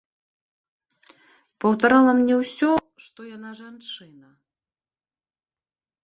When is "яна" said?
3.35-3.51